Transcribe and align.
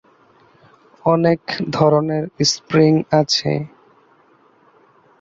অনেক 1.05 1.41
ধরনের 1.71 2.23
স্প্রিং 2.45 2.91
আছে। 3.11 3.51